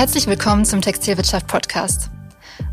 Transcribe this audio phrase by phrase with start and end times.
[0.00, 2.08] Herzlich willkommen zum Textilwirtschaft Podcast.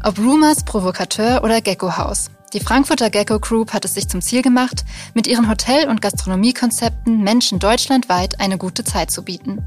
[0.02, 2.31] Ob Rumors, Provokateur oder Gecko House.
[2.54, 7.21] Die Frankfurter Gecko Group hat es sich zum Ziel gemacht, mit ihren Hotel- und Gastronomiekonzepten
[7.21, 9.62] Menschen deutschlandweit eine gute Zeit zu bieten.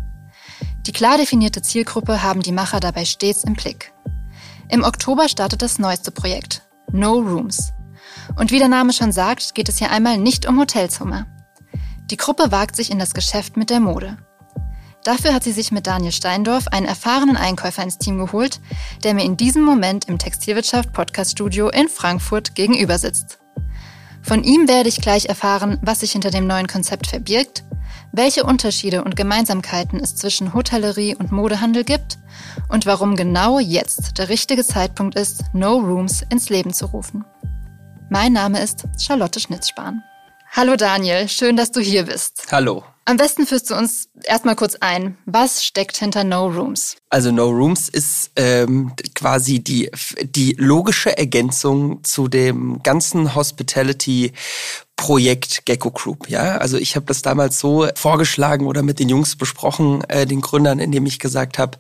[0.87, 3.93] Die klar definierte Zielgruppe haben die Macher dabei stets im Blick.
[4.71, 7.75] Im Oktober startet das neueste Projekt, No Rooms.
[8.37, 11.27] Und wie der Name schon sagt, geht es hier einmal nicht um Hotelzimmer.
[12.11, 14.17] Die Gruppe wagt sich in das Geschäft mit der Mode.
[15.11, 18.61] Dafür hat sie sich mit Daniel Steindorf einen erfahrenen Einkäufer ins Team geholt,
[19.03, 23.41] der mir in diesem Moment im Textilwirtschaft Podcast Studio in Frankfurt gegenüber sitzt.
[24.23, 27.65] Von ihm werde ich gleich erfahren, was sich hinter dem neuen Konzept verbirgt,
[28.13, 32.19] welche Unterschiede und Gemeinsamkeiten es zwischen Hotellerie und Modehandel gibt
[32.69, 37.25] und warum genau jetzt der richtige Zeitpunkt ist, No Rooms ins Leben zu rufen.
[38.11, 40.05] Mein Name ist Charlotte Schnitzspahn.
[40.53, 42.47] Hallo Daniel, schön, dass du hier bist.
[42.53, 42.85] Hallo.
[43.11, 45.19] Am besten führst du uns erstmal kurz ein.
[45.27, 46.95] Was steckt hinter No Rooms?
[47.09, 49.91] Also No Rooms ist ähm, quasi die,
[50.23, 54.31] die logische Ergänzung zu dem ganzen Hospitality
[54.95, 56.31] Projekt Gecko Group.
[56.31, 60.41] Ja, also ich habe das damals so vorgeschlagen oder mit den Jungs besprochen, äh, den
[60.41, 61.79] Gründern, indem ich gesagt habe,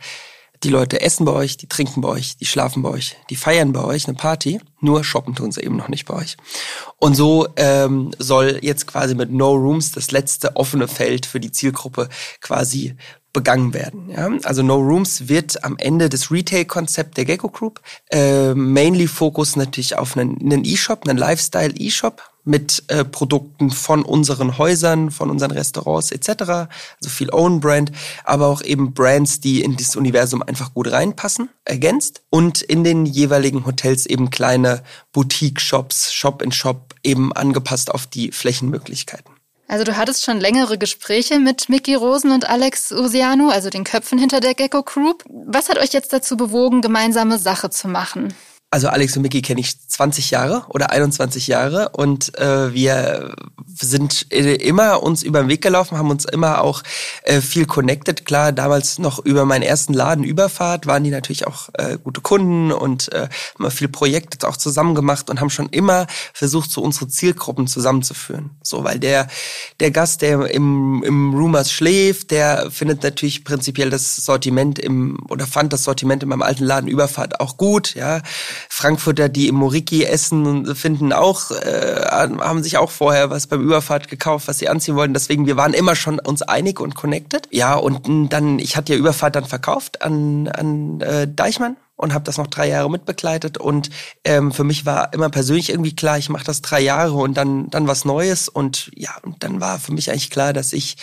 [0.62, 3.72] die Leute essen bei euch, die trinken bei euch, die schlafen bei euch, die feiern
[3.72, 6.36] bei euch eine Party, nur shoppen tun sie eben noch nicht bei euch.
[6.98, 11.52] Und so ähm, soll jetzt quasi mit No Rooms das letzte offene Feld für die
[11.52, 12.08] Zielgruppe
[12.40, 12.94] quasi
[13.32, 14.10] begangen werden.
[14.10, 14.28] Ja?
[14.42, 17.80] Also No Rooms wird am Ende des Retail-Konzept der Gecko Group
[18.10, 24.58] äh, mainly Fokus natürlich auf einen E-Shop, einen, einen Lifestyle-E-Shop mit äh, Produkten von unseren
[24.58, 26.28] Häusern, von unseren Restaurants etc.
[26.50, 27.92] Also viel Own Brand,
[28.24, 33.06] aber auch eben Brands, die in dieses Universum einfach gut reinpassen, ergänzt und in den
[33.06, 39.34] jeweiligen Hotels eben kleine Boutique-Shops, Shop-in-Shop eben angepasst auf die Flächenmöglichkeiten.
[39.70, 44.18] Also du hattest schon längere Gespräche mit Mickey Rosen und Alex Usiano, also den Köpfen
[44.18, 45.22] hinter der Gecko Group.
[45.28, 48.34] Was hat euch jetzt dazu bewogen, gemeinsame Sache zu machen?
[48.72, 53.34] Also Alex und Mickey kenne ich 20 Jahre oder 21 Jahre und äh, wir
[53.66, 56.84] sind immer uns über den Weg gelaufen, haben uns immer auch
[57.24, 58.24] äh, viel connected.
[58.24, 62.70] Klar, damals noch über meinen ersten Laden Überfahrt waren die natürlich auch äh, gute Kunden
[62.70, 63.28] und äh,
[63.58, 68.50] haben viel Projekte auch zusammen gemacht und haben schon immer versucht, so unsere Zielgruppen zusammenzuführen.
[68.62, 69.26] So, weil der
[69.80, 75.48] der Gast, der im, im Rumors schläft, der findet natürlich prinzipiell das Sortiment im oder
[75.48, 78.22] fand das Sortiment in meinem alten Laden Überfahrt auch gut, ja
[78.68, 84.08] Frankfurter, die im Moriki essen, finden auch, äh, haben sich auch vorher was beim Überfahrt
[84.08, 85.14] gekauft, was sie anziehen wollten.
[85.14, 87.48] Deswegen, wir waren immer schon uns einig und connected.
[87.50, 92.24] Ja, und dann, ich hatte ja Überfahrt dann verkauft an, an äh, Deichmann und habe
[92.24, 93.90] das noch drei Jahre mitbegleitet und
[94.24, 97.68] ähm, für mich war immer persönlich irgendwie klar, ich mache das drei Jahre und dann
[97.68, 100.96] dann was Neues und ja und dann war für mich eigentlich klar, dass ich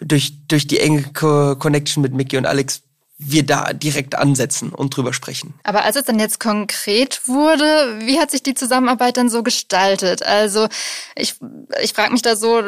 [0.00, 2.82] durch durch die enge Co Connection mit Mickey und Alex
[3.22, 5.54] wir da direkt ansetzen und drüber sprechen.
[5.62, 10.22] Aber als es dann jetzt konkret wurde, wie hat sich die Zusammenarbeit dann so gestaltet?
[10.22, 10.68] Also
[11.14, 11.34] ich,
[11.82, 12.62] ich frage mich da so,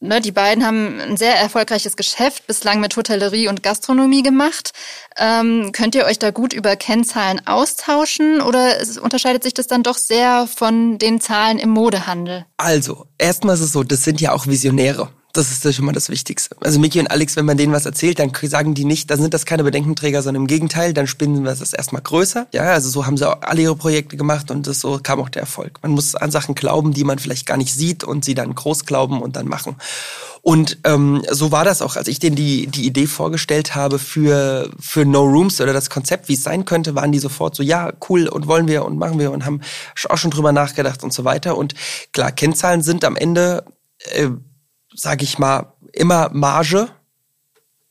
[0.00, 4.72] ne, die beiden haben ein sehr erfolgreiches Geschäft bislang mit Hotellerie und Gastronomie gemacht.
[5.18, 9.98] Ähm, könnt ihr euch da gut über Kennzahlen austauschen oder unterscheidet sich das dann doch
[9.98, 12.46] sehr von den Zahlen im Modehandel?
[12.56, 15.10] Also, erstmal ist es so, das sind ja auch Visionäre.
[15.32, 16.56] Das ist schon mal das Wichtigste.
[16.60, 19.32] Also Miki und Alex, wenn man denen was erzählt, dann sagen die nicht, dann sind
[19.32, 22.48] das keine Bedenkenträger, sondern im Gegenteil, dann spinnen wir das erstmal größer.
[22.52, 25.28] Ja, also so haben sie auch alle ihre Projekte gemacht und das, so kam auch
[25.28, 25.78] der Erfolg.
[25.82, 28.86] Man muss an Sachen glauben, die man vielleicht gar nicht sieht und sie dann groß
[28.86, 29.76] glauben und dann machen.
[30.42, 34.70] Und ähm, so war das auch, als ich denen die, die Idee vorgestellt habe für,
[34.80, 37.92] für No Rooms oder das Konzept, wie es sein könnte, waren die sofort so, ja,
[38.08, 39.60] cool und wollen wir und machen wir und haben
[40.08, 41.58] auch schon drüber nachgedacht und so weiter.
[41.58, 41.74] Und
[42.12, 43.64] klar, Kennzahlen sind am Ende
[43.98, 44.30] äh,
[45.00, 46.88] sage ich mal, immer Marge.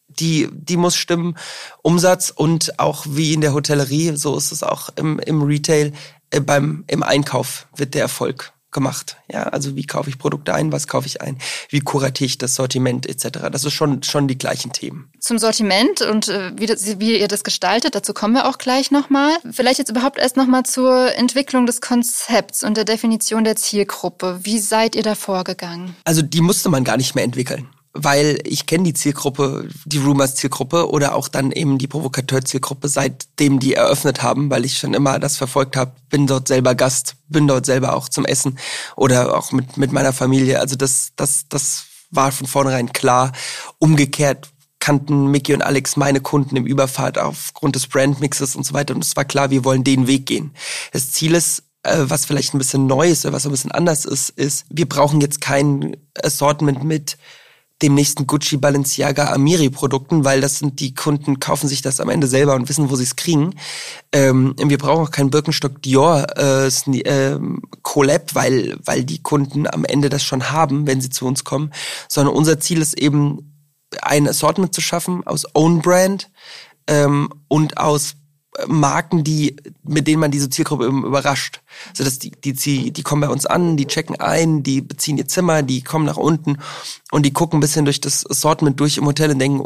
[0.08, 1.38] Die, die muss stimmen,
[1.82, 5.94] Umsatz und auch wie in der Hotellerie, so ist es auch im, im Retail,
[6.32, 9.18] äh, beim, im Einkauf wird der Erfolg gemacht.
[9.32, 11.38] Ja, also wie kaufe ich Produkte ein, was kaufe ich ein,
[11.70, 13.50] wie kuratiere ich das Sortiment etc.
[13.52, 15.12] Das ist schon schon die gleichen Themen.
[15.20, 18.92] Zum Sortiment und äh, wie, das, wie ihr das gestaltet, dazu kommen wir auch gleich
[18.92, 19.32] nochmal.
[19.52, 24.40] Vielleicht jetzt überhaupt erst nochmal zur Entwicklung des Konzepts und der Definition der Zielgruppe.
[24.44, 25.96] Wie seid ihr da vorgegangen?
[26.04, 30.90] Also die musste man gar nicht mehr entwickeln weil ich kenne die Zielgruppe, die Rumors-Zielgruppe
[30.90, 35.38] oder auch dann eben die Provokateur-Zielgruppe, seitdem die eröffnet haben, weil ich schon immer das
[35.38, 38.60] verfolgt habe, bin dort selber Gast, bin dort selber auch zum Essen
[38.96, 40.60] oder auch mit, mit meiner Familie.
[40.60, 43.32] Also das, das, das war von vornherein klar.
[43.80, 44.50] Umgekehrt
[44.80, 48.96] kannten Mickey und Alex meine Kunden im Überfahrt aufgrund des Brandmixes und so weiter.
[48.96, 50.54] Und es war klar, wir wollen den Weg gehen.
[50.94, 54.06] Das Ziel ist, äh, was vielleicht ein bisschen neu ist oder was ein bisschen anders
[54.06, 57.18] ist, ist, wir brauchen jetzt kein Assortment mit
[57.82, 62.10] dem nächsten Gucci, Balenciaga, Amiri Produkten, weil das sind die Kunden kaufen sich das am
[62.10, 63.56] Ende selber und wissen, wo sie es kriegen.
[64.12, 67.40] Ähm, wir brauchen auch keinen Birkenstock Dior äh, äh,
[67.82, 71.72] Collab, weil weil die Kunden am Ende das schon haben, wenn sie zu uns kommen,
[72.08, 73.50] sondern unser Ziel ist eben
[74.02, 76.30] ein Assortment zu schaffen aus Own Brand
[76.88, 78.16] ähm, und aus
[78.68, 81.62] Marken, die, mit denen man diese Zielgruppe überrascht.
[81.90, 85.28] Also das, die, die, die kommen bei uns an, die checken ein, die beziehen ihr
[85.28, 86.58] Zimmer, die kommen nach unten
[87.12, 89.64] und die gucken ein bisschen durch das Assortment durch im Hotel und denken,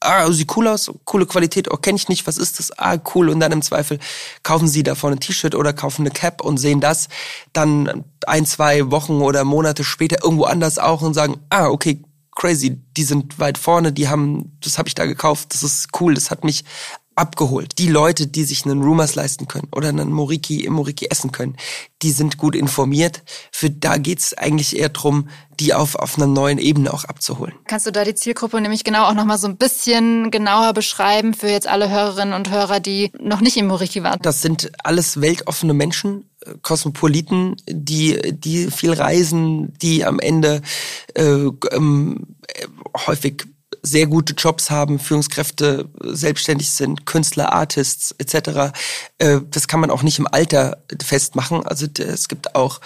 [0.00, 2.78] ah, sieht cool aus, coole Qualität, oh, kenne ich nicht, was ist das?
[2.78, 3.28] Ah, cool.
[3.28, 3.98] Und dann im Zweifel
[4.42, 7.08] kaufen sie davon ein T-Shirt oder kaufen eine Cap und sehen das
[7.52, 12.02] dann ein, zwei Wochen oder Monate später irgendwo anders auch und sagen, ah, okay,
[12.34, 16.14] crazy, die sind weit vorne, die haben, das habe ich da gekauft, das ist cool,
[16.14, 16.64] das hat mich
[17.16, 17.78] abgeholt.
[17.78, 21.56] Die Leute, die sich einen Rumors leisten können oder einen Moriki im Moriki essen können,
[22.02, 23.22] die sind gut informiert.
[23.50, 25.28] Für da geht's eigentlich eher drum,
[25.58, 27.54] die auf, auf einer neuen Ebene auch abzuholen.
[27.66, 31.48] Kannst du da die Zielgruppe nämlich genau auch nochmal so ein bisschen genauer beschreiben für
[31.48, 34.18] jetzt alle Hörerinnen und Hörer, die noch nicht im Moriki waren?
[34.20, 36.28] Das sind alles weltoffene Menschen,
[36.62, 40.60] Kosmopoliten, die, die viel reisen, die am Ende
[41.14, 42.36] äh, ähm,
[43.06, 43.46] häufig
[43.82, 48.72] sehr gute Jobs haben, Führungskräfte selbstständig sind, Künstler, Artists etc.
[49.18, 51.66] Äh, das kann man auch nicht im Alter festmachen.
[51.66, 52.80] Also es gibt auch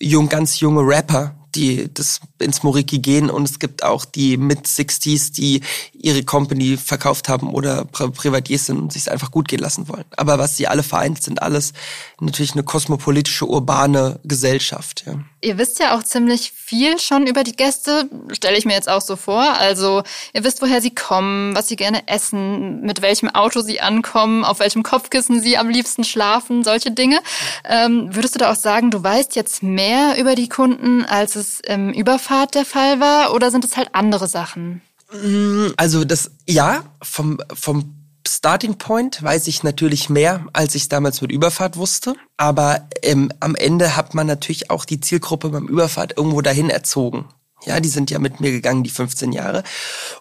[0.00, 5.32] jung, ganz junge Rapper, die das ins Moriki gehen und es gibt auch die Mid-60s,
[5.32, 5.62] die
[5.92, 10.04] ihre Company verkauft haben oder Privatiers sind und sich einfach gut gehen lassen wollen.
[10.16, 11.72] Aber was sie alle vereint, sind alles
[12.20, 15.04] natürlich eine kosmopolitische, urbane Gesellschaft.
[15.06, 15.18] Ja.
[15.42, 19.02] Ihr wisst ja auch ziemlich viel schon über die Gäste, stelle ich mir jetzt auch
[19.02, 19.42] so vor.
[19.42, 20.02] Also
[20.32, 24.60] ihr wisst, woher sie kommen, was sie gerne essen, mit welchem Auto sie ankommen, auf
[24.60, 27.20] welchem Kopfkissen sie am liebsten schlafen, solche Dinge.
[27.64, 31.60] Ähm, würdest du da auch sagen, du weißt jetzt mehr über die Kunden, als es
[31.60, 34.80] im Überfahrt der Fall war, oder sind es halt andere Sachen?
[35.12, 37.95] Mm, also das ja vom vom
[38.26, 42.14] Starting Point weiß ich natürlich mehr, als ich damals mit Überfahrt wusste.
[42.36, 47.26] Aber ähm, am Ende hat man natürlich auch die Zielgruppe beim Überfahrt irgendwo dahin erzogen.
[47.64, 49.64] Ja, die sind ja mit mir gegangen, die 15 Jahre.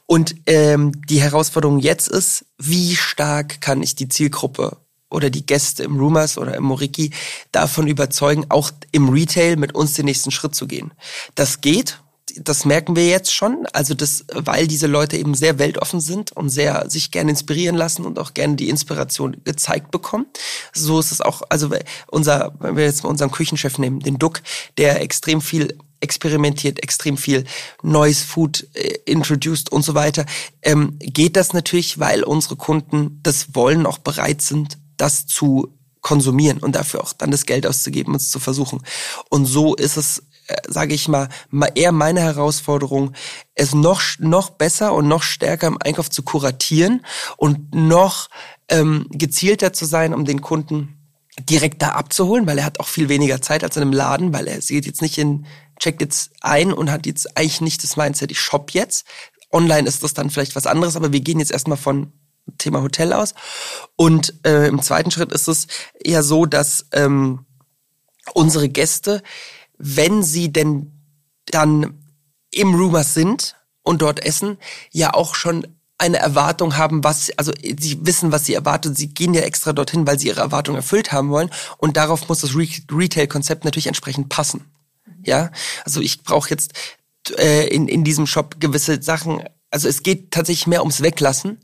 [0.06, 4.78] Und ähm, die Herausforderung jetzt ist, wie stark kann ich die Zielgruppe
[5.10, 7.12] oder die Gäste im Rumors oder im Moriki
[7.52, 10.94] davon überzeugen, auch im Retail mit uns den nächsten Schritt zu gehen.
[11.36, 12.00] Das geht,
[12.38, 13.66] das merken wir jetzt schon.
[13.74, 18.06] Also das, weil diese Leute eben sehr weltoffen sind und sehr sich gerne inspirieren lassen
[18.06, 20.26] und auch gerne die Inspiration gezeigt bekommen.
[20.74, 21.70] So ist es auch, also
[22.08, 24.42] unser, wenn wir jetzt mal unseren Küchenchef nehmen, den Duck,
[24.78, 27.46] der extrem viel experimentiert, extrem viel
[27.82, 30.26] neues Food äh, introduced und so weiter,
[30.62, 36.60] ähm, geht das natürlich, weil unsere Kunden das wollen, auch bereit sind, das zu konsumieren
[36.60, 38.84] und dafür auch dann das Geld auszugeben, uns zu versuchen.
[39.30, 40.22] Und so ist es
[40.68, 41.30] sage ich mal,
[41.76, 43.14] eher meine Herausforderung,
[43.56, 47.06] es noch, noch besser und noch stärker im Einkauf zu kuratieren
[47.38, 48.30] und noch
[48.70, 50.96] ähm, gezielter zu sein, um den Kunden
[51.40, 54.48] direkt da abzuholen, weil er hat auch viel weniger Zeit als in einem Laden, weil
[54.48, 55.46] er geht jetzt nicht in,
[55.80, 59.06] checkt jetzt ein und hat jetzt eigentlich nicht das Mindset, ich shop jetzt.
[59.52, 62.14] Online ist das dann vielleicht was anderes, aber wir gehen jetzt erstmal von
[62.58, 63.34] Thema Hotel aus.
[63.96, 65.68] Und äh, im zweiten Schritt ist es
[66.04, 67.46] eher so, dass ähm,
[68.34, 69.22] unsere Gäste
[69.78, 70.92] wenn sie denn
[71.46, 72.02] dann
[72.52, 74.58] im Rumors sind und dort essen,
[74.92, 75.68] ja auch schon
[75.98, 78.98] eine Erwartung haben, was, also sie wissen, was sie erwartet.
[78.98, 81.50] Sie gehen ja extra dorthin, weil sie ihre Erwartung erfüllt haben wollen.
[81.78, 84.66] Und darauf muss das Re Retail-Konzept natürlich entsprechend passen.
[85.24, 85.52] Ja,
[85.86, 86.74] also ich brauche jetzt
[87.38, 89.44] äh, in, in diesem Shop gewisse Sachen.
[89.72, 91.62] Also es geht tatsächlich mehr ums Weglassen,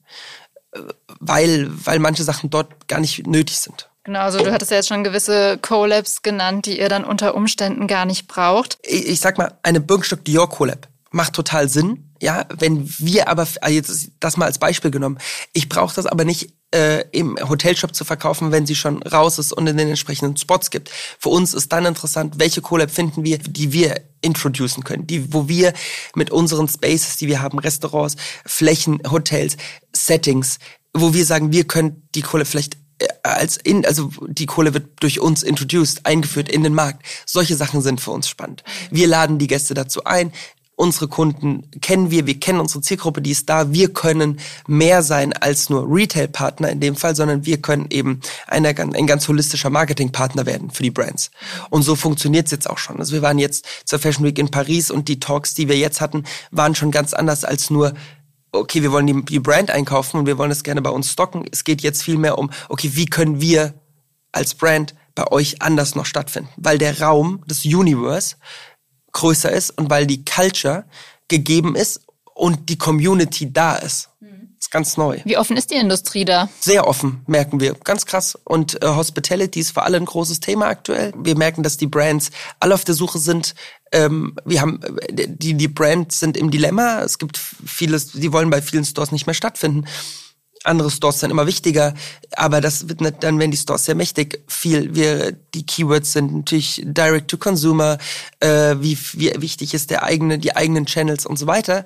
[0.71, 0.79] äh,
[1.19, 3.90] weil, weil manche Sachen dort gar nicht nötig sind.
[4.03, 7.85] Genau, also du hattest ja jetzt schon gewisse Collabs genannt, die ihr dann unter Umständen
[7.87, 8.79] gar nicht braucht.
[8.81, 12.09] Ich, ich sag mal, eine Birkenstock Dior Collab macht total Sinn.
[12.21, 15.17] Ja, wenn wir aber, also jetzt das mal als Beispiel genommen,
[15.53, 19.51] ich brauche das aber nicht äh, im Hotelshop zu verkaufen, wenn sie schon raus ist
[19.51, 20.89] und in den entsprechenden Spots gibt.
[21.19, 25.47] Für uns ist dann interessant, welche Collab finden wir, die wir introducen können, die, wo
[25.47, 25.73] wir
[26.15, 28.15] mit unseren Spaces, die wir haben, Restaurants,
[28.45, 29.57] Flächen, Hotels,
[29.93, 30.59] Settings,
[30.93, 32.77] wo wir sagen, wir können die Collab vielleicht
[33.23, 37.05] als in, also die Kohle wird durch uns introduced, eingeführt in den Markt.
[37.25, 38.63] Solche Sachen sind für uns spannend.
[38.89, 40.31] Wir laden die Gäste dazu ein.
[40.75, 43.71] Unsere Kunden kennen wir, wir kennen unsere Zielgruppe, die ist da.
[43.71, 48.69] Wir können mehr sein als nur Retail-Partner in dem Fall, sondern wir können eben eine,
[48.69, 51.29] ein ganz holistischer Marketing-Partner werden für die Brands.
[51.69, 52.97] Und so funktioniert es jetzt auch schon.
[52.97, 56.01] Also wir waren jetzt zur Fashion Week in Paris und die Talks, die wir jetzt
[56.01, 57.93] hatten, waren schon ganz anders als nur
[58.51, 61.45] okay, wir wollen die, die Brand einkaufen und wir wollen das gerne bei uns stocken.
[61.51, 63.73] Es geht jetzt viel mehr um, okay, wie können wir
[64.31, 66.49] als Brand bei euch anders noch stattfinden?
[66.57, 68.35] Weil der Raum, das Universe
[69.11, 70.85] größer ist und weil die Culture
[71.27, 72.01] gegeben ist
[72.33, 74.10] und die Community da ist.
[74.61, 75.19] Ist ganz neu.
[75.25, 76.47] Wie offen ist die Industrie da?
[76.59, 77.73] Sehr offen, merken wir.
[77.83, 78.37] Ganz krass.
[78.43, 81.11] Und äh, Hospitality ist für alle ein großes Thema aktuell.
[81.17, 83.55] Wir merken, dass die Brands alle auf der Suche sind.
[83.91, 87.01] Ähm, wir haben äh, die die Brands sind im Dilemma.
[87.01, 89.87] Es gibt vieles, die wollen bei vielen Stores nicht mehr stattfinden
[90.63, 91.93] andere Stores sind immer wichtiger,
[92.31, 94.41] aber das wird nicht, dann werden die Stores sehr mächtig.
[94.47, 97.97] Viel, wir, die Keywords sind natürlich Direct to Consumer,
[98.39, 101.85] äh, wie, wie wichtig ist der eigene, die eigenen Channels und so weiter.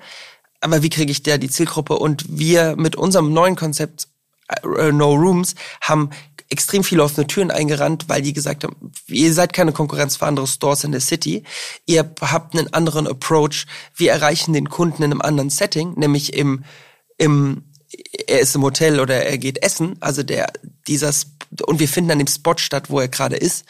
[0.60, 1.98] Aber wie kriege ich der die Zielgruppe?
[1.98, 4.08] Und wir mit unserem neuen Konzept
[4.48, 6.10] äh, No Rooms haben
[6.48, 10.46] extrem viele offene Türen eingerannt, weil die gesagt haben, ihr seid keine Konkurrenz für andere
[10.46, 11.42] Stores in der City.
[11.86, 13.66] Ihr habt einen anderen Approach.
[13.94, 16.64] Wir erreichen den Kunden in einem anderen Setting, nämlich im,
[17.18, 17.64] im
[18.26, 20.52] er ist im Hotel oder er geht essen, also der
[20.86, 21.12] dieser
[21.64, 23.64] und wir finden an dem Spot statt, wo er gerade ist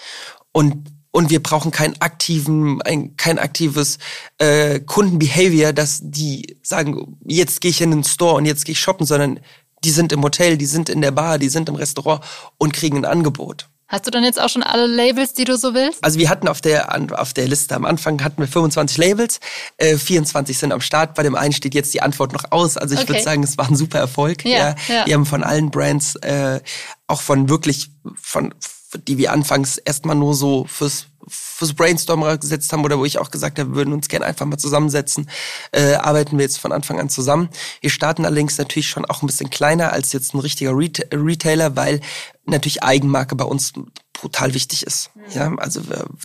[0.53, 3.97] und und wir brauchen keinen aktiven, ein, kein aktives
[4.37, 8.81] äh, Kundenbehavior, dass die sagen, jetzt gehe ich in den Store und jetzt gehe ich
[8.81, 9.41] shoppen, sondern
[9.83, 12.23] die sind im Hotel, die sind in der Bar, die sind im Restaurant
[12.59, 13.67] und kriegen ein Angebot.
[13.89, 16.05] Hast du dann jetzt auch schon alle Labels, die du so willst?
[16.05, 19.41] Also wir hatten auf der, auf der Liste am Anfang hatten wir 25 Labels,
[19.79, 21.15] äh, 24 sind am Start.
[21.15, 22.77] Bei dem einen steht jetzt die Antwort noch aus.
[22.77, 23.09] Also ich okay.
[23.09, 24.45] würde sagen, es war ein super Erfolg.
[24.45, 25.07] Ja, ja.
[25.07, 26.61] Wir haben von allen Brands, äh,
[27.07, 28.53] auch von wirklich, von
[28.99, 33.31] die wir anfangs erstmal nur so fürs fürs Brainstorm gesetzt haben oder wo ich auch
[33.31, 35.29] gesagt habe, wir würden uns gerne einfach mal zusammensetzen,
[35.73, 37.49] äh, arbeiten wir jetzt von Anfang an zusammen.
[37.81, 42.01] Wir starten allerdings natürlich schon auch ein bisschen kleiner als jetzt ein richtiger Retailer, weil
[42.45, 43.73] natürlich Eigenmarke bei uns
[44.21, 45.11] brutal wichtig ist.
[45.35, 45.81] Ja, also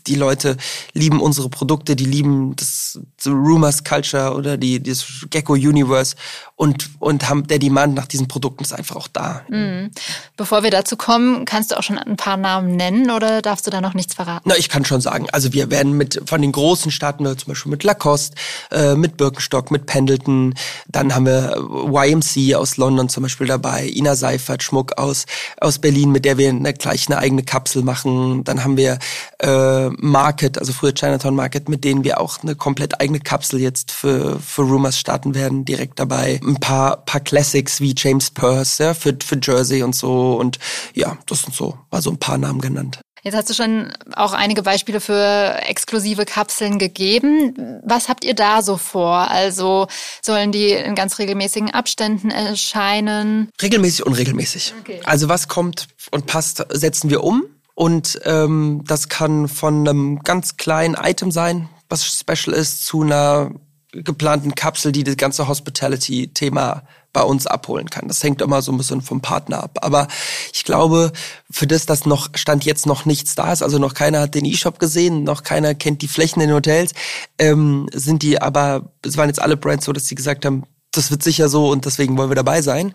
[0.07, 0.57] die Leute
[0.93, 6.15] lieben unsere Produkte, die lieben das, das Rumors Culture oder die das Gecko Universe
[6.55, 9.41] und und haben der Demand nach diesen Produkten ist einfach auch da.
[9.49, 9.91] Mhm.
[10.37, 13.71] Bevor wir dazu kommen, kannst du auch schon ein paar Namen nennen oder darfst du
[13.71, 14.43] da noch nichts verraten?
[14.45, 15.27] Na, ich kann schon sagen.
[15.31, 18.35] Also wir werden mit von den großen starten wir zum Beispiel mit Lacoste,
[18.71, 20.53] äh, mit Birkenstock, mit Pendleton.
[20.87, 21.55] Dann haben wir
[21.91, 25.25] YMC aus London zum Beispiel dabei, Ina Seifert Schmuck aus
[25.59, 28.43] aus Berlin, mit der wir eine, gleich eine eigene Kapsel machen.
[28.43, 28.99] Dann haben wir
[29.39, 33.91] äh, Market, also früher Chinatown Market, mit denen wir auch eine komplett eigene Kapsel jetzt
[33.91, 36.39] für für Rumors starten werden, direkt dabei.
[36.43, 40.59] Ein paar paar Classics wie James Purse ja, für für Jersey und so und
[40.93, 42.99] ja, das sind so mal so ein paar Namen genannt.
[43.23, 47.81] Jetzt hast du schon auch einige Beispiele für exklusive Kapseln gegeben.
[47.85, 49.29] Was habt ihr da so vor?
[49.29, 49.87] Also
[50.23, 53.49] sollen die in ganz regelmäßigen Abständen erscheinen?
[53.61, 54.73] Regelmäßig, unregelmäßig.
[54.79, 55.01] Okay.
[55.03, 57.43] Also was kommt und passt, setzen wir um.
[57.75, 63.51] Und ähm, das kann von einem ganz kleinen Item sein, was special ist, zu einer
[63.91, 68.07] geplanten Kapsel, die das ganze Hospitality-Thema bei uns abholen kann.
[68.07, 69.79] Das hängt immer so ein bisschen vom Partner ab.
[69.81, 70.07] Aber
[70.53, 71.11] ich glaube,
[71.49, 74.45] für das, dass noch Stand jetzt noch nichts da ist, also noch keiner hat den
[74.45, 76.93] E-Shop gesehen, noch keiner kennt die Flächen in den Hotels,
[77.37, 81.09] ähm, sind die aber, es waren jetzt alle Brands so, dass sie gesagt haben, das
[81.09, 82.93] wird sicher so und deswegen wollen wir dabei sein.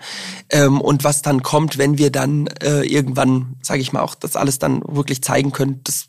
[0.51, 4.37] Ähm, und was dann kommt, wenn wir dann äh, irgendwann, sage ich mal, auch das
[4.37, 6.07] alles dann wirklich zeigen können, das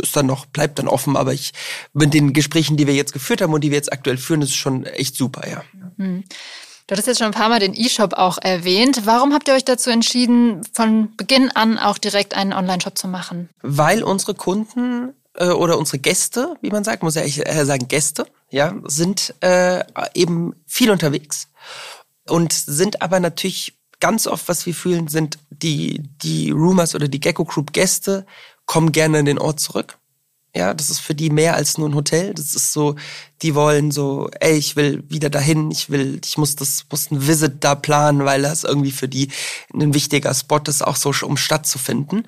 [0.00, 1.52] ist dann noch, bleibt dann offen, aber ich
[1.92, 4.54] mit den Gesprächen, die wir jetzt geführt haben und die wir jetzt aktuell führen, ist
[4.54, 5.62] schon echt super, ja.
[5.96, 6.24] Mhm.
[6.86, 9.02] Du hattest jetzt schon ein paar Mal den E-Shop auch erwähnt.
[9.04, 13.50] Warum habt ihr euch dazu entschieden, von Beginn an auch direkt einen Online-Shop zu machen?
[13.60, 18.26] Weil unsere Kunden äh, oder unsere Gäste, wie man sagt, muss ja eher sagen Gäste,
[18.50, 21.48] ja, sind äh, eben viel unterwegs
[22.28, 27.20] und sind aber natürlich ganz oft, was wir fühlen, sind die die Rumors oder die
[27.20, 28.26] Gecko Group Gäste
[28.66, 29.98] kommen gerne in den Ort zurück
[30.54, 32.34] ja, das ist für die mehr als nur ein Hotel.
[32.34, 32.96] Das ist so,
[33.42, 37.26] die wollen so, ey, ich will wieder dahin, ich will, ich muss das, muss ein
[37.26, 39.28] Visit da planen, weil das irgendwie für die
[39.72, 42.26] ein wichtiger Spot ist, auch so, um stattzufinden.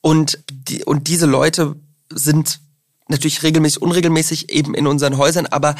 [0.00, 1.76] Und, die, und diese Leute
[2.12, 2.60] sind
[3.08, 5.74] natürlich regelmäßig, unregelmäßig eben in unseren Häusern, aber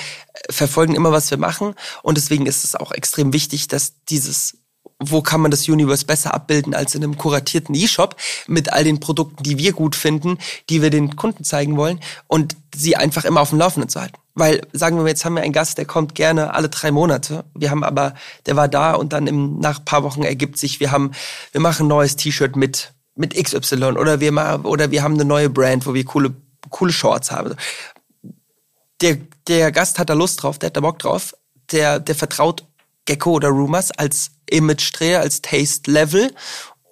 [0.51, 1.75] verfolgen immer, was wir machen.
[2.03, 4.57] Und deswegen ist es auch extrem wichtig, dass dieses
[5.01, 8.17] wo kann man das Universe besser abbilden als in einem kuratierten E-Shop
[8.47, 10.39] mit all den Produkten, die wir gut finden,
[10.71, 14.17] die wir den Kunden zeigen wollen und sie einfach immer auf dem Laufenden zu halten.
[14.35, 17.45] Weil, sagen wir mal, jetzt haben wir einen Gast, der kommt gerne alle drei Monate.
[17.55, 18.15] Wir haben aber,
[18.47, 21.13] der war da und dann im, nach paar Wochen ergibt sich, wir haben,
[21.53, 25.25] wir machen ein neues T-Shirt mit, mit XY oder wir machen, oder wir haben eine
[25.25, 26.35] neue Brand, wo wir coole,
[26.71, 27.55] coole Shorts haben.
[29.01, 31.35] Der, der Gast hat da Lust drauf, der hat da Bock drauf,
[31.73, 32.65] der, der vertraut
[33.05, 36.35] Gecko oder Rumors als Image-Dreher, als Taste-Level.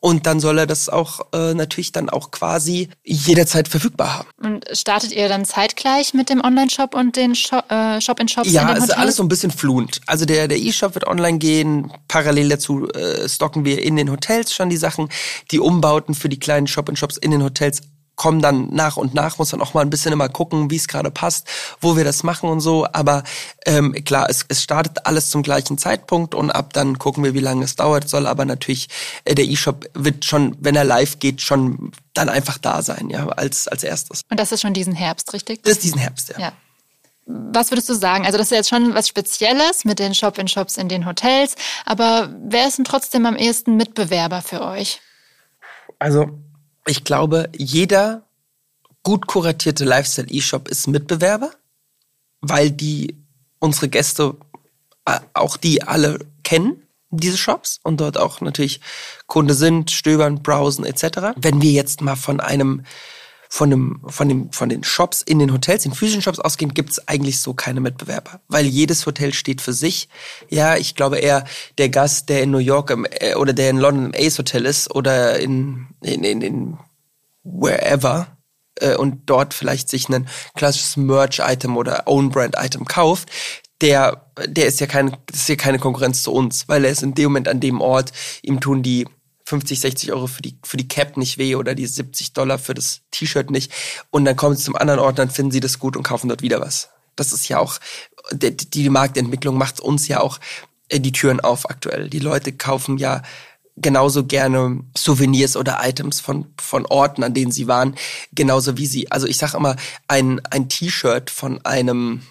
[0.00, 4.28] Und dann soll er das auch äh, natürlich dann auch quasi jederzeit verfügbar haben.
[4.42, 8.50] Und startet ihr dann zeitgleich mit dem Online-Shop und den Shop, äh, Shop in Shops?
[8.50, 10.00] Ja, es ist alles so ein bisschen fluent.
[10.06, 11.92] Also der der E-Shop wird online gehen.
[12.08, 15.08] Parallel dazu äh, stocken wir in den Hotels schon die Sachen.
[15.50, 17.82] Die Umbauten für die kleinen Shop in Shops in den Hotels
[18.16, 20.88] kommen dann nach und nach, muss man auch mal ein bisschen immer gucken, wie es
[20.88, 21.46] gerade passt,
[21.80, 22.86] wo wir das machen und so.
[22.92, 23.22] Aber
[23.66, 27.40] ähm, klar, es, es startet alles zum gleichen Zeitpunkt und ab dann gucken wir, wie
[27.40, 28.08] lange es dauert.
[28.08, 28.88] Soll aber natürlich,
[29.24, 33.28] äh, der E-Shop wird schon, wenn er live geht, schon dann einfach da sein, ja,
[33.28, 34.22] als, als erstes.
[34.30, 35.62] Und das ist schon diesen Herbst, richtig?
[35.62, 36.38] Das ist diesen Herbst, ja.
[36.38, 36.52] ja.
[37.26, 38.24] Was würdest du sagen?
[38.24, 42.68] Also das ist jetzt schon was Spezielles mit den Shop-in-Shops in den Hotels, aber wer
[42.68, 45.00] ist denn trotzdem am ehesten Mitbewerber für euch?
[45.98, 46.38] Also
[46.86, 48.22] ich glaube, jeder
[49.02, 51.50] gut kuratierte Lifestyle-E-Shop ist Mitbewerber,
[52.40, 53.16] weil die
[53.58, 54.36] unsere Gäste
[55.04, 58.80] äh, auch die alle kennen diese Shops und dort auch natürlich
[59.26, 61.34] Kunde sind, stöbern, browsen etc.
[61.36, 62.82] Wenn wir jetzt mal von einem
[63.48, 66.90] von, dem, von, dem, von den Shops in den Hotels, den physischen Shops ausgehen, gibt
[66.90, 70.08] es eigentlich so keine Mitbewerber, weil jedes Hotel steht für sich.
[70.48, 71.44] Ja, ich glaube eher
[71.78, 74.66] der Gast, der in New York im, äh, oder der in London im Ace Hotel
[74.66, 76.78] ist oder in, in, in, in
[77.44, 78.36] wherever
[78.80, 83.30] äh, und dort vielleicht sich ein klassisches Merch-Item oder Own-Brand-Item kauft,
[83.80, 87.14] der, der ist ja keine, ist ja keine Konkurrenz zu uns, weil er ist in
[87.14, 88.12] dem Moment an dem Ort,
[88.42, 89.06] ihm tun die
[89.46, 92.74] 50, 60 Euro für die, für die Cap nicht weh oder die 70 Dollar für
[92.74, 93.72] das T-Shirt nicht.
[94.10, 96.42] Und dann kommen sie zum anderen Ort, dann finden sie das gut und kaufen dort
[96.42, 96.90] wieder was.
[97.14, 97.78] Das ist ja auch,
[98.32, 100.40] die, die Marktentwicklung macht uns ja auch
[100.88, 102.10] äh, die Türen auf aktuell.
[102.10, 103.22] Die Leute kaufen ja
[103.76, 107.94] genauso gerne Souvenirs oder Items von, von Orten, an denen sie waren,
[108.32, 109.76] genauso wie sie, also ich sag immer,
[110.08, 112.22] ein, ein T-Shirt von einem,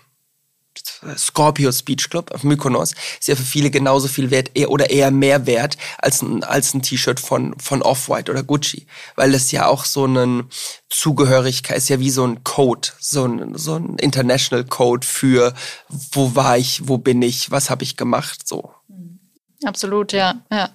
[1.17, 5.45] Scorpios Beach Club auf Mykonos ist ja für viele genauso viel wert oder eher mehr
[5.45, 8.87] wert als ein, als ein T-Shirt von, von Off-White oder Gucci.
[9.15, 10.49] Weil das ja auch so ein
[10.89, 15.53] Zugehörigkeit ist ja wie so ein Code, so ein, so ein International Code für
[16.11, 18.73] wo war ich, wo bin ich, was habe ich gemacht, so.
[19.63, 20.69] Absolut, ja, ja.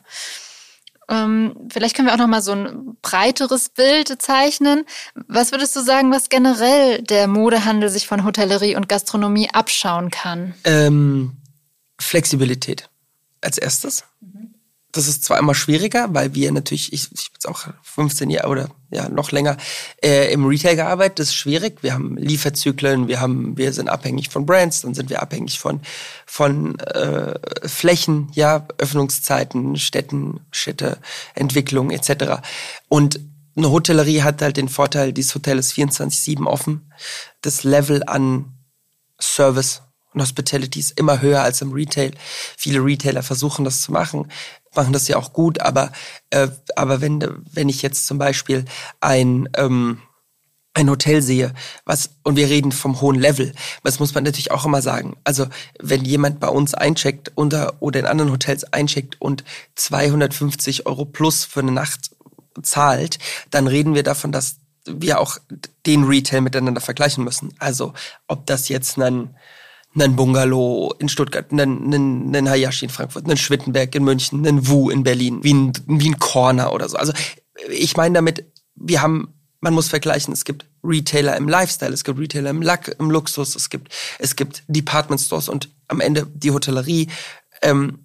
[1.10, 4.86] Ähm, vielleicht können wir auch noch mal so ein breiteres Bild zeichnen.
[5.26, 10.54] Was würdest du sagen, was generell der Modehandel sich von Hotellerie und Gastronomie abschauen kann?
[10.64, 11.36] Ähm,
[12.00, 12.88] Flexibilität
[13.42, 14.04] als erstes.
[14.20, 14.39] Mhm.
[14.92, 18.70] Das ist zwar immer schwieriger, weil wir natürlich, ich, ich bin auch 15 Jahre oder
[18.90, 19.56] ja noch länger
[20.02, 21.20] äh, im Retail gearbeitet.
[21.20, 21.82] Das ist schwierig.
[21.82, 25.80] Wir haben Lieferzyklen, wir haben, wir sind abhängig von Brands, dann sind wir abhängig von
[26.26, 30.98] von äh, Flächen, ja, Öffnungszeiten, Städten, Städte,
[31.34, 32.42] Entwicklung etc.
[32.88, 33.20] Und
[33.56, 36.90] eine Hotellerie hat halt den Vorteil, dieses Hotel ist 24/7 offen.
[37.42, 38.56] Das Level an
[39.20, 42.12] Service und Hospitality ist immer höher als im Retail.
[42.56, 44.26] Viele Retailer versuchen das zu machen
[44.74, 45.92] machen das ja auch gut, aber,
[46.30, 48.64] äh, aber wenn, wenn ich jetzt zum Beispiel
[49.00, 50.00] ein, ähm,
[50.72, 51.52] ein Hotel sehe,
[51.84, 53.52] was, und wir reden vom hohen Level,
[53.82, 55.16] das muss man natürlich auch immer sagen.
[55.24, 55.46] Also,
[55.80, 61.44] wenn jemand bei uns eincheckt unter, oder in anderen Hotels eincheckt und 250 Euro plus
[61.44, 62.10] für eine Nacht
[62.62, 63.18] zahlt,
[63.50, 64.56] dann reden wir davon, dass
[64.86, 65.38] wir auch
[65.86, 67.52] den Retail miteinander vergleichen müssen.
[67.58, 67.92] Also,
[68.28, 69.36] ob das jetzt ein,
[69.94, 74.68] einen Bungalow in Stuttgart, einen, einen, einen Hayashi in Frankfurt, einen Schwittenberg in München, einen
[74.68, 76.96] Wu in Berlin, wie ein, wie ein Corner oder so.
[76.96, 77.12] Also
[77.68, 78.44] ich meine damit,
[78.76, 82.94] wir haben, man muss vergleichen, es gibt Retailer im Lifestyle, es gibt Retailer im, Lack,
[82.98, 87.08] im Luxus, es gibt, es gibt Department Stores und am Ende die Hotellerie
[87.62, 87.98] ähm,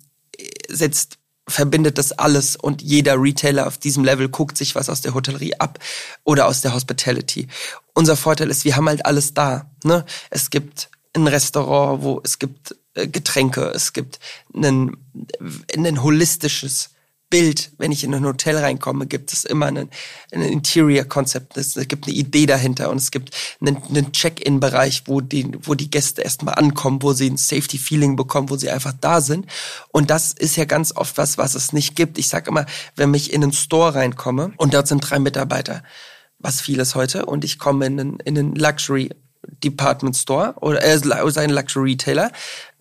[0.67, 5.13] setzt verbindet das alles und jeder Retailer auf diesem Level guckt sich was aus der
[5.13, 5.79] Hotellerie ab
[6.23, 7.47] oder aus der Hospitality.
[7.93, 9.69] Unser Vorteil ist, wir haben halt alles da.
[9.83, 10.05] Ne?
[10.31, 14.19] Es gibt ein Restaurant, wo es gibt äh, Getränke, es gibt
[14.53, 14.97] ein,
[15.75, 16.91] ein holistisches
[17.29, 17.71] Bild.
[17.77, 19.89] Wenn ich in ein Hotel reinkomme, gibt es immer ein,
[20.31, 21.57] ein Interior-Konzept.
[21.57, 25.89] Es gibt eine Idee dahinter und es gibt einen, einen Check-in-Bereich, wo die, wo die
[25.89, 29.47] Gäste erstmal ankommen, wo sie ein Safety-Feeling bekommen, wo sie einfach da sind.
[29.91, 32.17] Und das ist ja ganz oft was, was es nicht gibt.
[32.17, 35.83] Ich sage immer, wenn ich in einen Store reinkomme und dort sind drei Mitarbeiter,
[36.39, 39.09] was vieles heute, und ich komme in einen, in einen Luxury
[39.63, 42.31] Department Store oder äh, sein Luxury Retailer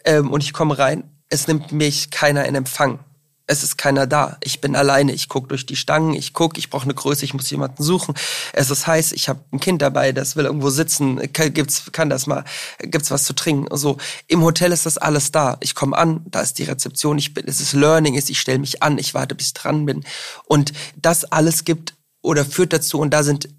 [0.05, 1.11] ähm, und ich komme rein.
[1.29, 3.01] Es nimmt mich keiner in Empfang.
[3.47, 4.39] Es ist keiner da.
[4.43, 5.13] Ich bin alleine.
[5.13, 6.15] Ich gucke durch die Stangen.
[6.15, 6.59] Ich gucke.
[6.59, 7.27] Ich brauche eine Größe.
[7.27, 8.15] Ich muss jemanden suchen.
[8.55, 9.13] Es ist heiß.
[9.13, 10.13] Ich habe ein Kind dabei.
[10.13, 11.21] Das will irgendwo sitzen.
[11.33, 12.45] Gibt's kann das mal?
[12.79, 13.67] Gibt's was zu trinken?
[13.77, 13.99] So
[14.29, 15.59] im Hotel ist das alles da.
[15.61, 16.25] Ich komme an.
[16.27, 17.19] Da ist die Rezeption.
[17.19, 17.47] Ich bin.
[17.47, 18.15] Es ist Learning.
[18.15, 18.31] Ist.
[18.31, 18.97] Ich stelle mich an.
[18.97, 20.05] Ich warte, bis ich dran bin.
[20.47, 22.99] Und das alles gibt oder führt dazu.
[22.99, 23.51] Und da sind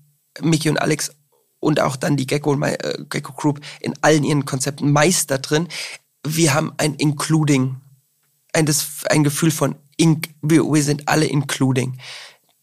[0.41, 1.11] Mickey und Alex
[1.65, 5.67] und auch dann die Gecko, äh, Gecko Group in allen ihren Konzepten Meister drin.
[6.25, 7.77] Wir haben ein Including,
[8.53, 11.97] ein, das, ein Gefühl von, Inc, wir, wir sind alle Including.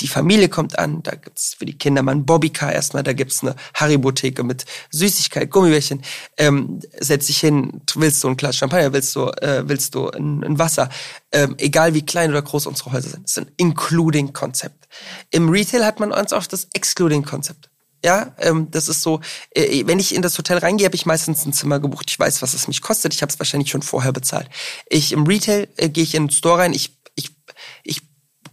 [0.01, 3.43] Die Familie kommt an, da gibt's für die Kinder mal ein Bobbycar erstmal, da gibt's
[3.43, 6.03] eine Haribo-Theke mit Süßigkeit, Gummibärchen.
[6.37, 10.45] Ähm, setz dich hin, willst du ein Glas Champagner, willst du, äh, willst du ein,
[10.45, 10.91] ein Wasser.
[11.33, 13.25] Ähm, egal wie klein oder groß unsere Häuser sind.
[13.25, 14.88] Das ist ein Including-Konzept.
[15.31, 17.71] Im Retail hat man uns oft das Excluding-Konzept
[18.05, 21.47] Ja, ähm, das ist so, äh, wenn ich in das Hotel reingehe, habe ich meistens
[21.47, 22.07] ein Zimmer gebucht.
[22.09, 23.15] Ich weiß, was es mich kostet.
[23.15, 24.49] Ich habe es wahrscheinlich schon vorher bezahlt.
[24.88, 26.73] Ich im Retail äh, gehe ich in den Store rein.
[26.73, 27.31] Ich, ich,
[27.85, 28.03] ich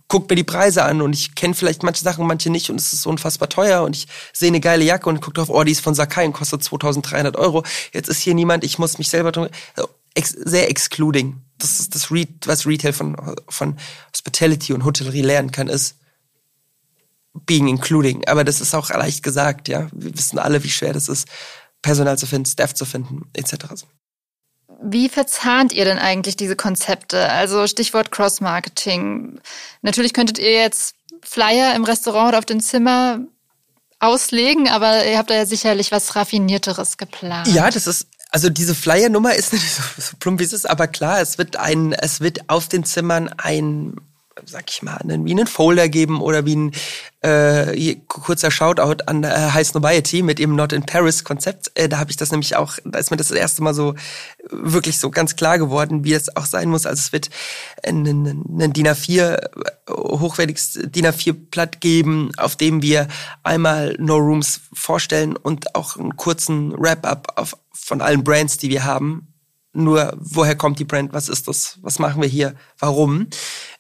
[0.08, 2.94] guck mir die Preise an und ich kenne vielleicht manche Sachen, manche nicht und es
[2.94, 5.82] ist unfassbar teuer und ich sehe eine geile Jacke und gucke drauf, oh, die ist
[5.82, 7.64] von Sakai und kostet 2300 Euro.
[7.92, 9.50] Jetzt ist hier niemand, ich muss mich selber tun.
[9.76, 11.42] Also, ex sehr excluding.
[11.58, 13.16] Das ist das, Re was Retail von,
[13.50, 13.78] von
[14.14, 15.96] Hospitality und Hotellerie lernen kann, ist
[17.46, 18.28] being including.
[18.28, 19.88] Aber das ist auch leicht gesagt, ja.
[19.92, 21.28] Wir wissen alle, wie schwer das ist,
[21.82, 23.56] Personal zu finden, Staff zu finden, etc.
[24.82, 27.30] Wie verzahnt ihr denn eigentlich diese Konzepte?
[27.30, 29.40] Also Stichwort Cross-Marketing.
[29.82, 33.20] Natürlich könntet ihr jetzt Flyer im Restaurant oder auf dem Zimmer
[34.00, 37.48] auslegen, aber ihr habt da ja sicherlich was Raffinierteres geplant.
[37.50, 40.88] Ja, das ist also diese Flyer-Nummer ist nicht so, so plump wie es ist, aber
[40.88, 43.96] klar, es wird ein, es wird auf den Zimmern ein
[44.46, 46.72] sag ich mal, einen, wie einen Folder geben oder wie ein
[47.22, 51.72] äh, kurzer Shoutout an äh, High Snobiety mit dem Not in Paris Konzept.
[51.76, 53.96] Äh, da habe ich das nämlich auch, da ist mir das, das erste Mal so
[54.50, 56.86] wirklich so ganz klar geworden, wie es auch sein muss.
[56.86, 57.30] Also es wird
[57.84, 59.50] einen, einen DIN A4,
[59.90, 63.08] hochwertiges DIN A4 Blatt geben, auf dem wir
[63.44, 69.30] einmal No Rooms vorstellen und auch einen kurzen Wrap-up von allen Brands, die wir haben
[69.74, 73.28] nur, woher kommt die Brand, was ist das, was machen wir hier, warum.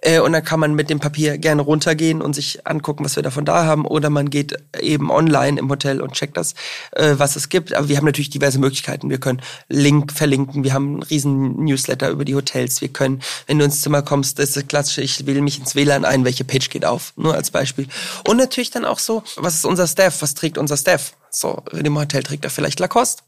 [0.01, 3.23] Äh, und dann kann man mit dem Papier gerne runtergehen und sich angucken, was wir
[3.23, 3.85] davon da haben.
[3.85, 6.53] Oder man geht eben online im Hotel und checkt das,
[6.91, 7.73] äh, was es gibt.
[7.73, 9.09] Aber wir haben natürlich diverse Möglichkeiten.
[9.09, 12.81] Wir können Link verlinken, wir haben einen riesen Newsletter über die Hotels.
[12.81, 15.75] Wir können, wenn du ins Zimmer kommst, das ist das klassische, ich wähle mich ins
[15.75, 17.87] WLAN ein, welche Page geht auf, nur als Beispiel.
[18.27, 21.13] Und natürlich dann auch so, was ist unser Staff, was trägt unser Staff?
[21.31, 23.23] So, in dem Hotel trägt er vielleicht Lacoste.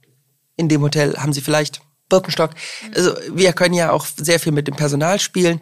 [0.58, 2.52] In dem Hotel haben sie vielleicht Birkenstock.
[2.94, 5.62] Also wir können ja auch sehr viel mit dem Personal spielen.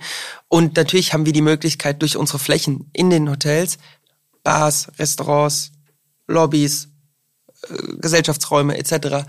[0.50, 3.78] Und natürlich haben wir die Möglichkeit, durch unsere Flächen in den Hotels,
[4.44, 5.72] Bars, Restaurants,
[6.28, 6.90] Lobbys,
[7.70, 9.26] äh, Gesellschaftsräume etc.,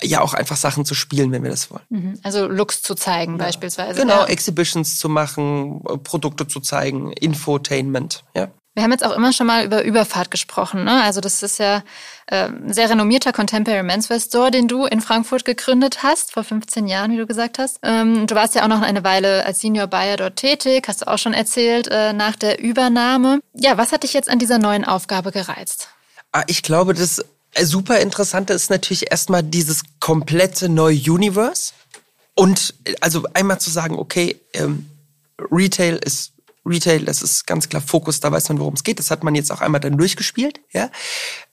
[0.00, 1.84] ja auch einfach Sachen zu spielen, wenn wir das wollen.
[1.90, 2.20] Mhm.
[2.22, 3.44] Also Looks zu zeigen ja.
[3.44, 4.00] beispielsweise.
[4.00, 4.26] Genau, ja.
[4.26, 8.48] Exhibitions zu machen, Produkte zu zeigen, Infotainment, ja.
[8.74, 10.84] Wir haben jetzt auch immer schon mal über Überfahrt gesprochen.
[10.84, 11.02] Ne?
[11.02, 11.82] Also das ist ja
[12.26, 16.86] äh, ein sehr renommierter Contemporary Menswear Store, den du in Frankfurt gegründet hast, vor 15
[16.86, 17.78] Jahren, wie du gesagt hast.
[17.82, 21.08] Ähm, du warst ja auch noch eine Weile als Senior Buyer dort tätig, hast du
[21.08, 23.40] auch schon erzählt, äh, nach der Übernahme.
[23.52, 25.88] Ja, was hat dich jetzt an dieser neuen Aufgabe gereizt?
[26.32, 27.22] Ah, ich glaube, das
[27.60, 31.74] super Interessante ist natürlich erstmal dieses komplette neue Universe.
[32.34, 34.88] Und also einmal zu sagen, okay, ähm,
[35.50, 36.31] Retail ist
[36.64, 38.98] Retail, das ist ganz klar Fokus, da weiß man, worum es geht.
[38.98, 40.90] Das hat man jetzt auch einmal dann durchgespielt, ja.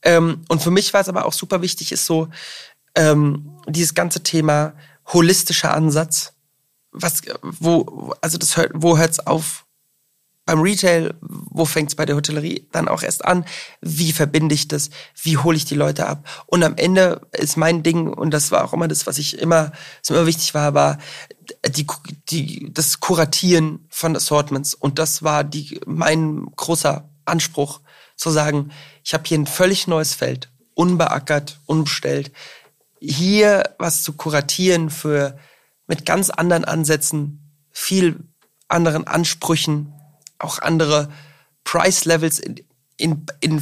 [0.03, 2.29] Ähm, und für mich war es aber auch super wichtig, ist so
[2.95, 4.73] ähm, dieses ganze Thema
[5.07, 6.33] holistischer Ansatz.
[6.91, 9.65] Was, wo, also das hört, wo hört's auf?
[10.49, 13.45] Beim Retail, wo fängt es bei der Hotellerie dann auch erst an?
[13.81, 14.89] Wie verbinde ich das?
[15.21, 16.27] Wie hole ich die Leute ab?
[16.47, 19.71] Und am Ende ist mein Ding, und das war auch immer das, was ich immer,
[20.01, 20.97] was immer wichtig war, war
[21.67, 21.85] die,
[22.31, 24.73] die, das Kuratieren von Assortments.
[24.73, 27.81] Und das war die, mein großer Anspruch,
[28.15, 28.71] zu sagen,
[29.03, 32.31] ich habe hier ein völlig neues Feld, unbeackert, unbestellt.
[32.99, 35.38] Hier was zu kuratieren für
[35.85, 38.23] mit ganz anderen Ansätzen, viel
[38.67, 39.93] anderen Ansprüchen,
[40.39, 41.10] auch andere
[41.63, 42.56] Price Levels in,
[42.97, 43.62] in, in,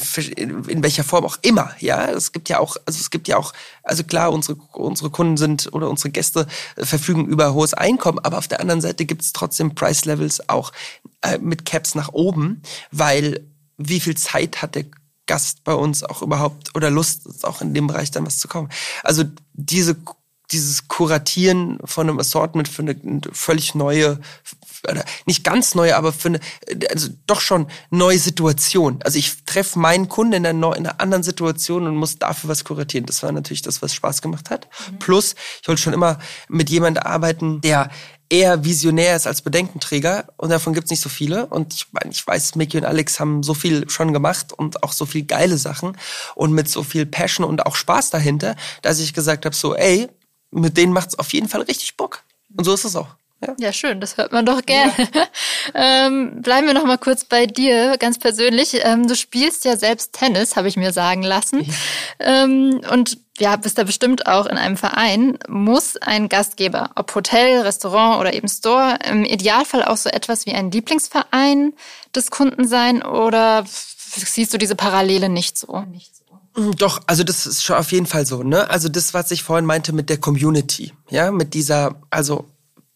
[0.65, 2.09] in, welcher Form auch immer, ja.
[2.09, 5.71] Es gibt ja auch, also es gibt ja auch, also klar, unsere, unsere Kunden sind
[5.73, 9.75] oder unsere Gäste verfügen über hohes Einkommen, aber auf der anderen Seite gibt es trotzdem
[9.75, 10.71] Price Levels auch
[11.21, 12.61] äh, mit Caps nach oben,
[12.91, 14.85] weil wie viel Zeit hat der
[15.27, 18.69] Gast bei uns auch überhaupt oder Lust, auch in dem Bereich dann was zu kommen.
[19.03, 19.97] Also diese
[20.51, 22.95] dieses Kuratieren von einem Assortment für eine
[23.31, 24.19] völlig neue,
[25.25, 26.39] nicht ganz neue, aber für eine,
[26.89, 28.99] also doch schon neue Situation.
[29.03, 32.63] Also ich treffe meinen Kunden in einer, in einer anderen Situation und muss dafür was
[32.63, 33.05] kuratieren.
[33.05, 34.67] Das war natürlich das, was Spaß gemacht hat.
[34.91, 34.99] Mhm.
[34.99, 37.89] Plus, ich wollte schon immer mit jemandem arbeiten, der
[38.29, 42.25] eher visionär ist als Bedenkenträger und davon gibt's nicht so viele und ich meine, ich
[42.25, 45.97] weiß, Mickey und Alex haben so viel schon gemacht und auch so viel geile Sachen
[46.35, 50.09] und mit so viel Passion und auch Spaß dahinter, dass ich gesagt habe so, ey,
[50.51, 52.23] mit denen macht es auf jeden Fall richtig Bock.
[52.55, 53.09] Und so ist es auch.
[53.45, 53.55] Ja.
[53.59, 54.93] ja, schön, das hört man doch gerne.
[54.97, 55.27] Ja.
[56.07, 58.79] ähm, bleiben wir noch mal kurz bei dir, ganz persönlich.
[58.83, 61.61] Ähm, du spielst ja selbst Tennis, habe ich mir sagen lassen.
[61.61, 61.73] Ja.
[62.19, 65.37] Ähm, und ja, bist da bestimmt auch in einem Verein.
[65.47, 70.53] Muss ein Gastgeber, ob Hotel, Restaurant oder eben Store, im Idealfall auch so etwas wie
[70.53, 71.73] ein Lieblingsverein
[72.15, 73.03] des Kunden sein?
[73.03, 75.81] Oder siehst du diese Parallele nicht so?
[75.81, 76.16] Nicht
[76.77, 78.69] doch, also das ist schon auf jeden Fall so, ne?
[78.69, 82.49] Also das, was ich vorhin meinte mit der Community, ja, mit dieser, also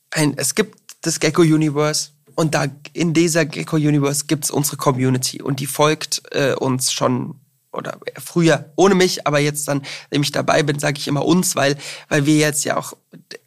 [0.09, 5.41] ein, es gibt das Gecko Universe und da in dieser Gecko Universe gibt's unsere Community
[5.41, 7.35] und die folgt äh, uns schon
[7.71, 11.55] oder früher ohne mich, aber jetzt dann, wenn ich dabei bin, sage ich immer uns,
[11.55, 11.77] weil,
[12.09, 12.93] weil wir jetzt ja auch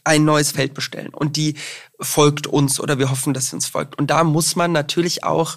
[0.05, 1.57] ein neues Feld bestellen und die
[2.01, 3.99] folgt uns oder wir hoffen, dass sie uns folgt.
[3.99, 5.57] Und da muss man natürlich auch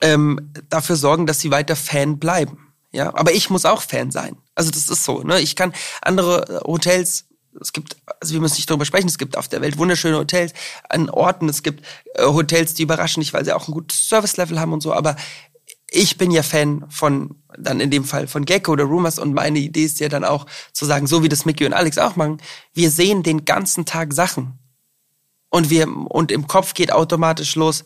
[0.00, 2.73] ähm, dafür sorgen, dass sie weiter Fan bleiben.
[2.94, 4.36] Ja, aber ich muss auch Fan sein.
[4.54, 5.22] Also das ist so.
[5.22, 5.40] Ne?
[5.40, 7.24] Ich kann andere Hotels
[7.60, 10.52] es gibt, also wir müssen nicht darüber sprechen, es gibt auf der Welt wunderschöne Hotels
[10.88, 14.58] an Orten, es gibt äh, Hotels, die überraschen dich, weil sie auch ein gutes Service-Level
[14.58, 15.14] haben und so, aber
[15.88, 19.60] ich bin ja Fan von, dann in dem Fall von Gecko oder Rumors und meine
[19.60, 22.42] Idee ist ja dann auch zu sagen, so wie das Mickey und Alex auch machen,
[22.72, 24.58] wir sehen den ganzen Tag Sachen.
[25.48, 27.84] Und wir, und im Kopf geht automatisch los,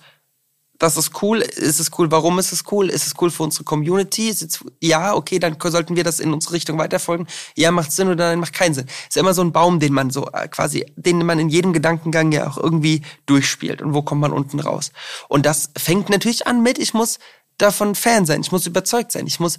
[0.79, 3.65] das ist cool, ist es cool, warum ist es cool, ist es cool für unsere
[3.65, 8.09] Community, es, ja, okay, dann sollten wir das in unsere Richtung weiterfolgen, ja, macht Sinn
[8.09, 8.87] oder nein, macht keinen Sinn.
[9.09, 12.31] Ist immer so ein Baum, den man so äh, quasi, den man in jedem Gedankengang
[12.33, 14.93] ja auch irgendwie durchspielt und wo kommt man unten raus.
[15.29, 17.19] Und das fängt natürlich an mit, ich muss
[17.59, 18.41] davon Fan sein.
[18.41, 19.27] Ich muss überzeugt sein.
[19.27, 19.59] Ich muss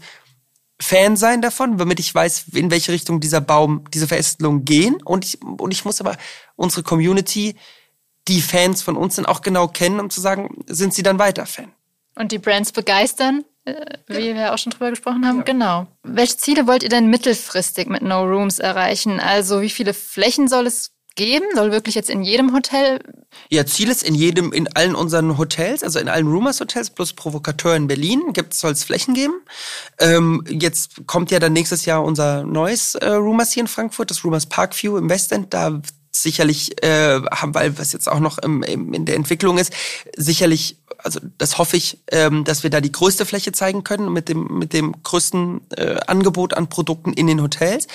[0.81, 5.01] Fan sein davon, damit ich weiß, in welche Richtung dieser Baum, diese Verästelung gehen.
[5.03, 6.17] Und ich, und ich muss aber
[6.55, 7.55] unsere Community,
[8.27, 11.45] die Fans von uns sind, auch genau kennen, um zu sagen, sind sie dann weiter
[11.45, 11.71] Fan.
[12.15, 14.35] Und die Brands begeistern, äh, wie ja.
[14.35, 15.37] wir auch schon drüber gesprochen haben.
[15.39, 15.43] Ja.
[15.43, 15.87] Genau.
[16.03, 19.19] Welche Ziele wollt ihr denn mittelfristig mit No Rooms erreichen?
[19.19, 21.45] Also wie viele Flächen soll es geben?
[21.53, 22.99] Soll wirklich jetzt in jedem Hotel?
[23.49, 27.13] Ja, Ziel ist in jedem, in allen unseren Hotels, also in allen Rumors Hotels plus
[27.13, 29.33] Provokateur in Berlin, gibt soll es Flächen geben.
[29.99, 34.23] Ähm, jetzt kommt ja dann nächstes Jahr unser neues äh, Rumors hier in Frankfurt, das
[34.23, 35.53] Rumors Parkview im Westend.
[35.53, 39.73] Da sicherlich, äh, weil was jetzt auch noch im, im, in der Entwicklung ist,
[40.15, 44.29] sicherlich also das hoffe ich, ähm, dass wir da die größte Fläche zeigen können mit
[44.29, 47.87] dem, mit dem größten äh, Angebot an Produkten in den Hotels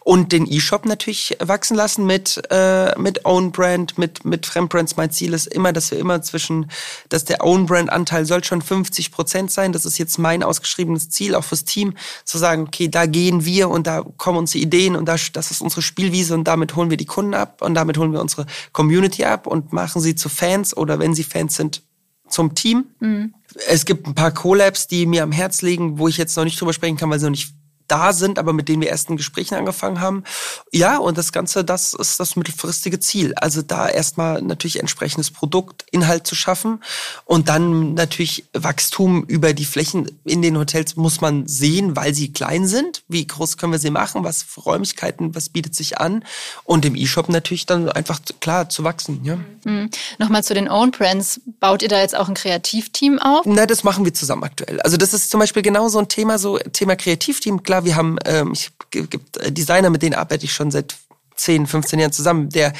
[0.00, 4.96] und den E-Shop natürlich wachsen lassen mit, äh, mit Own Brand, mit, mit Fremdbrands.
[4.96, 6.70] Mein Ziel ist immer, dass wir immer zwischen,
[7.08, 9.72] dass der Own Brand Anteil soll schon 50 Prozent sein.
[9.72, 13.68] Das ist jetzt mein ausgeschriebenes Ziel, auch fürs Team, zu sagen, okay, da gehen wir
[13.68, 16.96] und da kommen unsere Ideen und das, das ist unsere Spielwiese und damit holen wir
[16.96, 20.76] die Kunden ab und damit holen wir unsere Community ab und machen sie zu Fans
[20.76, 21.82] oder wenn sie Fans sind,
[22.28, 22.86] zum Team.
[23.00, 23.34] Mhm.
[23.68, 26.60] Es gibt ein paar Collabs, die mir am Herz liegen, wo ich jetzt noch nicht
[26.60, 27.54] drüber sprechen kann, weil sie noch nicht
[27.88, 30.24] da sind, aber mit denen wir ersten Gesprächen angefangen haben.
[30.72, 33.34] Ja, und das Ganze, das ist das mittelfristige Ziel.
[33.36, 36.82] Also da erstmal natürlich entsprechendes Produkt, Inhalt zu schaffen
[37.24, 42.32] und dann natürlich Wachstum über die Flächen in den Hotels muss man sehen, weil sie
[42.32, 43.02] klein sind.
[43.08, 44.24] Wie groß können wir sie machen?
[44.24, 46.24] Was für Räumlichkeiten, was bietet sich an?
[46.64, 49.20] Und im E-Shop natürlich dann einfach klar zu wachsen.
[49.24, 49.38] Ja.
[49.64, 49.90] Mhm.
[50.18, 51.40] Nochmal zu den Own Brands.
[51.60, 53.44] Baut ihr da jetzt auch ein Kreativteam auf?
[53.46, 54.80] Na, das machen wir zusammen aktuell.
[54.80, 57.62] Also das ist zum Beispiel genau so ein Thema, so Thema Kreativteam.
[57.62, 60.94] Klar, klar, wir haben, ähm, ich gibt äh, Designer, mit denen arbeite ich schon seit
[61.36, 62.48] 10, 15 Jahren zusammen.
[62.50, 62.72] Der,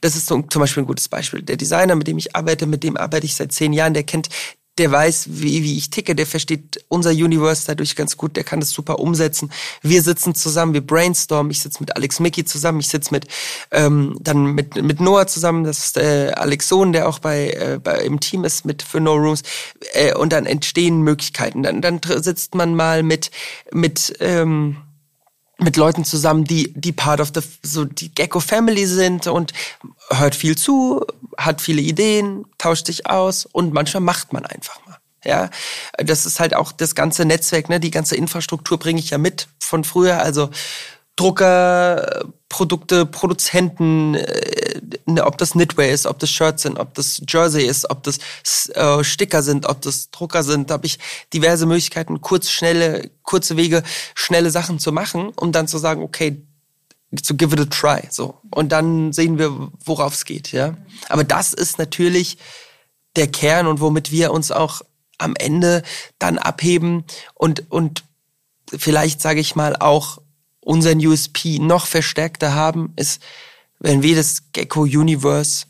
[0.00, 1.42] das ist so, zum Beispiel ein gutes Beispiel.
[1.42, 4.28] Der Designer, mit dem ich arbeite, mit dem arbeite ich seit 10 Jahren, der kennt,
[4.78, 8.60] der weiß, wie, wie ich ticke, der versteht unser Universe dadurch ganz gut, der kann
[8.60, 9.52] das super umsetzen.
[9.82, 13.26] Wir sitzen zusammen, wir brainstormen, ich sitze mit Alex Mickey zusammen, ich sitze mit
[13.70, 17.80] ähm, dann mit, mit Noah zusammen, das ist äh, Alex Sohn, der auch bei, äh,
[17.82, 19.42] bei im Team ist mit für No Rooms
[19.92, 21.62] äh, und dann entstehen Möglichkeiten.
[21.62, 23.30] Dann, dann sitzt man mal mit,
[23.72, 24.78] mit ähm,
[25.62, 29.52] mit Leuten zusammen, die die Part of the so die Gecko Family sind und
[30.10, 31.04] hört viel zu,
[31.36, 34.98] hat viele Ideen, tauscht sich aus und manchmal macht man einfach mal.
[35.24, 35.50] Ja,
[35.98, 39.48] das ist halt auch das ganze Netzwerk, ne, die ganze Infrastruktur bringe ich ja mit
[39.60, 40.50] von früher, also
[41.16, 44.61] Drucker, Produkte, Produzenten, äh,
[45.06, 48.18] ne, ob das Knitwear ist, ob das Shirts sind, ob das Jersey ist, ob das
[48.74, 50.98] äh, Sticker sind, ob das Drucker sind, habe ich
[51.32, 53.82] diverse Möglichkeiten, kurz, schnelle, kurze Wege,
[54.14, 56.42] schnelle Sachen zu machen, um dann zu sagen, okay,
[57.22, 58.38] zu give it a try, so.
[58.50, 60.76] Und dann sehen wir, worauf es geht, ja.
[61.08, 62.38] Aber das ist natürlich
[63.16, 64.80] der Kern und womit wir uns auch
[65.18, 65.82] am Ende
[66.18, 67.04] dann abheben
[67.34, 68.04] und, und
[68.74, 70.18] vielleicht, sage ich mal, auch
[70.60, 73.20] unseren USP noch verstärkter haben, ist,
[73.82, 75.66] wenn wir das Gecko Universe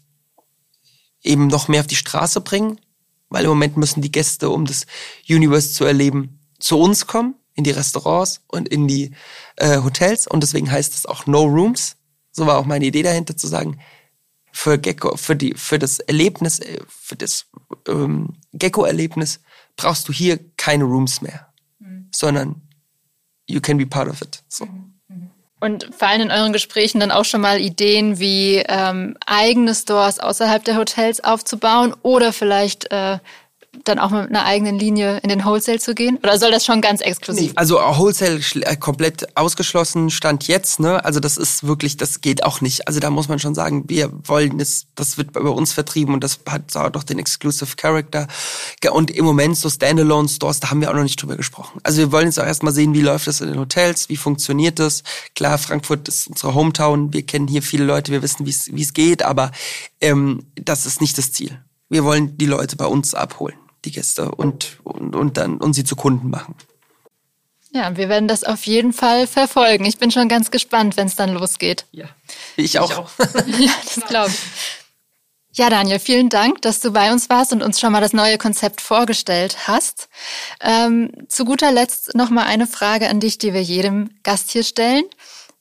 [1.22, 2.78] eben noch mehr auf die Straße bringen,
[3.30, 4.86] weil im Moment müssen die Gäste, um das
[5.28, 9.12] Universe zu erleben, zu uns kommen, in die Restaurants und in die
[9.56, 11.96] äh, Hotels und deswegen heißt es auch No Rooms.
[12.30, 13.78] So war auch meine Idee dahinter zu sagen,
[14.52, 17.46] für Gecko, für die, für das Erlebnis, äh, für das
[17.88, 19.40] ähm, Gecko-Erlebnis
[19.76, 22.08] brauchst du hier keine Rooms mehr, mhm.
[22.14, 22.62] sondern
[23.46, 24.42] you can be part of it.
[24.48, 24.68] So.
[25.62, 30.64] Und fallen in euren Gesprächen dann auch schon mal Ideen wie ähm, eigene Stores außerhalb
[30.64, 33.20] der Hotels aufzubauen oder vielleicht äh,
[33.84, 36.18] dann auch mit einer eigenen Linie in den Wholesale zu gehen?
[36.22, 37.50] Oder soll das schon ganz exklusiv?
[37.50, 41.04] Nee, also Wholesale äh, komplett ausgeschlossen stand jetzt, ne?
[41.04, 42.86] Also das ist wirklich, das geht auch nicht.
[42.86, 46.22] Also da muss man schon sagen, wir wollen es, das wird bei uns vertrieben und
[46.22, 48.28] das hat doch den Exclusive Character.
[48.90, 51.80] Und im Moment so Standalone Stores, da haben wir auch noch nicht drüber gesprochen.
[51.82, 54.78] Also wir wollen jetzt auch erstmal sehen, wie läuft das in den Hotels, wie funktioniert
[54.78, 55.02] das.
[55.34, 59.22] Klar, Frankfurt ist unsere Hometown, wir kennen hier viele Leute, wir wissen, wie es geht,
[59.22, 59.50] aber
[60.00, 61.58] ähm, das ist nicht das Ziel.
[61.88, 63.54] Wir wollen die Leute bei uns abholen
[63.84, 66.54] die Gäste und, und, und dann und sie zu Kunden machen.
[67.74, 69.86] Ja, wir werden das auf jeden Fall verfolgen.
[69.86, 71.86] Ich bin schon ganz gespannt, wenn es dann losgeht.
[71.90, 72.06] Ja,
[72.56, 72.90] ich auch.
[72.90, 73.10] Ich auch.
[73.58, 74.38] ja, das glaube ich.
[75.54, 78.38] Ja, Daniel, vielen Dank, dass du bei uns warst und uns schon mal das neue
[78.38, 80.08] Konzept vorgestellt hast.
[80.62, 84.64] Ähm, zu guter Letzt noch mal eine Frage an dich, die wir jedem Gast hier
[84.64, 85.04] stellen.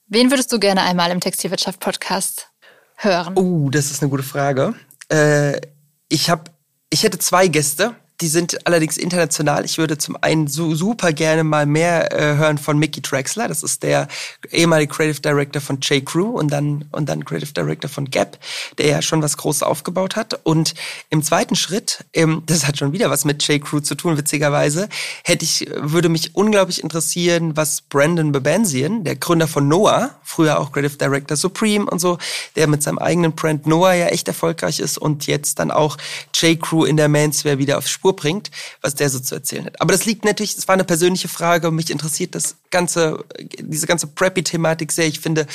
[0.06, 2.48] Wen würdest du gerne einmal im Textilwirtschaft-Podcast
[2.96, 3.36] hören?
[3.36, 4.74] Oh, das ist eine gute Frage.
[5.10, 5.60] Äh,
[6.08, 6.44] ich habe,
[6.88, 7.94] ich hätte zwei Gäste.
[8.22, 9.64] Die sind allerdings international.
[9.64, 13.48] Ich würde zum einen so super gerne mal mehr äh, hören von Mickey Traxler.
[13.48, 14.06] Das ist der
[14.52, 16.06] ehemalige Creative Director von J.
[16.06, 18.38] Crew und dann, und dann Creative Director von Gap,
[18.78, 20.38] der ja schon was Großes aufgebaut hat.
[20.44, 20.74] Und
[21.10, 23.60] im zweiten Schritt, ähm, das hat schon wieder was mit J.
[23.60, 24.88] Crew zu tun, witzigerweise,
[25.24, 30.70] hätte ich, würde mich unglaublich interessieren, was Brandon Bebensian, der Gründer von Noah, früher auch
[30.70, 32.18] Creative Director Supreme und so,
[32.54, 35.96] der mit seinem eigenen Brand Noah ja echt erfolgreich ist und jetzt dann auch
[36.34, 36.60] J.
[36.60, 39.80] Crew in der Manswear wieder auf Spur bringt, was der so zu erzählen hat.
[39.80, 43.24] Aber das liegt natürlich, es war eine persönliche Frage und mich interessiert das ganze,
[43.58, 45.06] diese ganze Preppy-Thematik sehr.
[45.06, 45.46] Ich finde,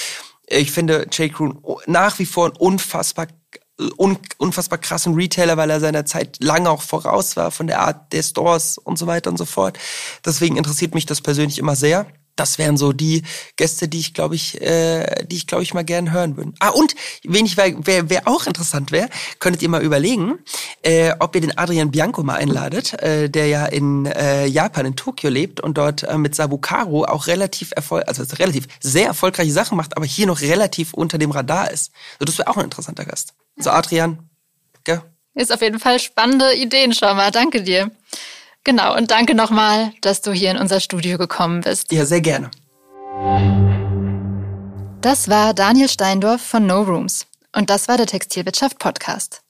[0.47, 1.33] ich finde J.
[1.33, 1.53] Crew
[1.85, 3.27] nach wie vor ein unfassbar
[3.97, 8.11] un, unfassbar krassen Retailer, weil er seiner Zeit lange auch voraus war von der Art
[8.11, 9.77] der Stores und so weiter und so fort.
[10.25, 12.07] Deswegen interessiert mich das persönlich immer sehr
[12.39, 13.23] das wären so die
[13.55, 16.53] Gäste, die ich glaube ich, äh, die ich glaube ich mal gern hören würde.
[16.59, 20.39] Ah und wen ich wer, wer auch interessant wäre, könntet ihr mal überlegen,
[20.81, 24.95] äh, ob ihr den Adrian Bianco mal einladet, äh, der ja in äh, Japan in
[24.95, 29.77] Tokio lebt und dort äh, mit Sabukaro auch relativ erfolg, also relativ sehr erfolgreiche Sachen
[29.77, 31.91] macht, aber hier noch relativ unter dem Radar ist.
[32.19, 33.33] So, das wäre auch ein interessanter Gast.
[33.57, 34.29] So Adrian,
[34.83, 35.01] gell?
[35.33, 37.31] Ist auf jeden Fall spannende Ideen, schau mal.
[37.31, 37.91] Danke dir.
[38.67, 41.89] Genau, und danke nochmal, dass du hier in unser Studio gekommen bist.
[41.93, 42.51] Ja, sehr gerne.
[44.99, 47.27] Das war Daniel Steindorf von No Rooms.
[47.55, 49.41] Und das war der Textilwirtschaft Podcast.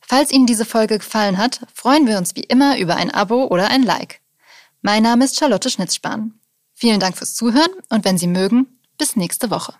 [0.00, 3.70] Falls Ihnen diese Folge gefallen hat, freuen wir uns wie immer über ein Abo oder
[3.70, 4.22] ein Like.
[4.82, 6.34] Mein Name ist Charlotte Schnitzspahn.
[6.74, 9.74] Vielen Dank fürs Zuhören und wenn Sie mögen, bis nächste Woche.